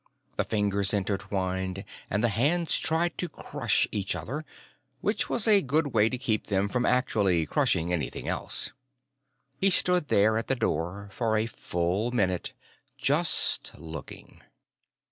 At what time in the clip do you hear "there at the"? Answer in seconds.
10.07-10.55